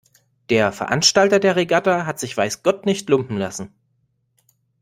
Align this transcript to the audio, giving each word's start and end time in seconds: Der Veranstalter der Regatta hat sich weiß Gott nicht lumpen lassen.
Der 0.49 0.71
Veranstalter 0.71 1.39
der 1.39 1.55
Regatta 1.55 2.07
hat 2.07 2.19
sich 2.19 2.35
weiß 2.35 2.63
Gott 2.63 2.87
nicht 2.87 3.07
lumpen 3.07 3.37
lassen. 3.37 3.71